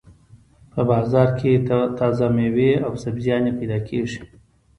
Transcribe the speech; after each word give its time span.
په 0.71 0.81
بازار 0.89 1.29
کې 1.39 1.51
تازه 1.99 2.27
مېوې 2.35 2.71
او 2.85 2.91
سبزيانې 3.03 3.51
پیدا 3.59 3.79
کېږي. 3.87 4.21